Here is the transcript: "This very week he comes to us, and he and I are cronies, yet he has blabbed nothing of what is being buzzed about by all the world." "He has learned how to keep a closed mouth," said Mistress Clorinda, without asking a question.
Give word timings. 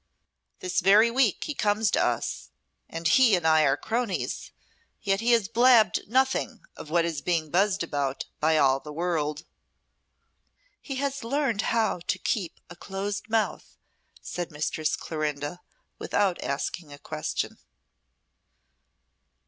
"This 0.61 0.79
very 0.81 1.11
week 1.11 1.43
he 1.43 1.53
comes 1.53 1.91
to 1.91 2.03
us, 2.03 2.49
and 2.89 3.07
he 3.07 3.35
and 3.35 3.45
I 3.45 3.61
are 3.65 3.77
cronies, 3.77 4.49
yet 5.03 5.21
he 5.21 5.33
has 5.33 5.47
blabbed 5.47 6.09
nothing 6.09 6.65
of 6.75 6.89
what 6.89 7.05
is 7.05 7.21
being 7.21 7.51
buzzed 7.51 7.83
about 7.83 8.25
by 8.39 8.57
all 8.57 8.79
the 8.79 8.91
world." 8.91 9.45
"He 10.81 10.95
has 10.95 11.23
learned 11.23 11.61
how 11.69 11.99
to 11.99 12.17
keep 12.17 12.59
a 12.67 12.75
closed 12.75 13.29
mouth," 13.29 13.77
said 14.23 14.49
Mistress 14.49 14.95
Clorinda, 14.95 15.61
without 15.99 16.41
asking 16.41 16.91
a 16.91 16.97
question. 16.97 17.59